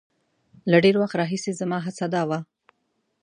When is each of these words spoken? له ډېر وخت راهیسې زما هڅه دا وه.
له 0.71 0.77
ډېر 0.85 0.95
وخت 1.01 1.15
راهیسې 1.21 1.51
زما 1.61 1.77
هڅه 1.85 2.05
دا 2.15 2.23
وه. 2.29 2.39